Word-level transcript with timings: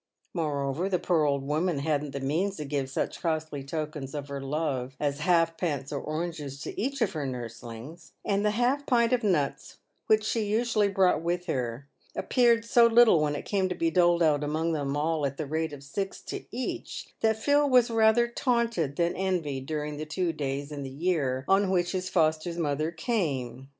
Moreover, 0.33 0.89
the 0.89 0.97
poor 0.97 1.25
old 1.25 1.43
woman 1.45 1.77
hadn't 1.77 2.09
the 2.09 2.19
means 2.19 2.57
to 2.57 2.65
give 2.65 2.89
such 2.89 3.21
costly 3.21 3.63
tokens 3.63 4.15
of 4.15 4.29
her 4.29 4.41
love 4.41 4.95
as 4.99 5.19
halfpence 5.19 5.93
or 5.93 6.01
oranges 6.01 6.59
to 6.61 6.81
each 6.81 7.01
of 7.03 7.11
her 7.11 7.23
nurslings; 7.27 8.11
and 8.25 8.43
the 8.43 8.49
half 8.57 8.87
pint 8.87 9.13
of 9.13 9.23
nuts, 9.23 9.77
which 10.07 10.23
she 10.23 10.39
usually 10.45 10.87
brought 10.87 11.21
with 11.21 11.45
her, 11.45 11.87
appeared 12.15 12.65
so 12.65 12.87
little 12.87 13.21
when 13.21 13.35
it 13.35 13.45
came 13.45 13.69
to 13.69 13.75
be 13.75 13.91
doled 13.91 14.23
out 14.23 14.43
among 14.43 14.71
them 14.73 14.97
all 14.97 15.23
at 15.23 15.37
the 15.37 15.45
rate 15.45 15.71
of 15.71 15.83
six 15.83 16.19
to 16.23 16.45
each, 16.49 17.09
that 17.19 17.37
Phil 17.37 17.69
was 17.69 17.91
rather 17.91 18.27
taunted 18.27 18.95
than 18.95 19.15
envied 19.15 19.67
during 19.67 19.97
the 19.97 20.05
two 20.07 20.33
days 20.33 20.71
in 20.71 20.81
the 20.81 20.89
year 20.89 21.45
on 21.47 21.69
which 21.69 21.91
his 21.91 22.09
foster 22.09 22.51
mother 22.59 22.89
came. 22.89 23.69